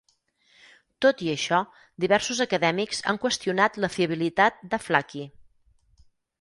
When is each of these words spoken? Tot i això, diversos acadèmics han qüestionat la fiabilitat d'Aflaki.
Tot 1.05 1.21
i 1.25 1.29
això, 1.33 1.59
diversos 2.05 2.41
acadèmics 2.47 3.03
han 3.13 3.21
qüestionat 3.27 3.79
la 3.85 3.93
fiabilitat 3.99 4.61
d'Aflaki. 4.75 5.27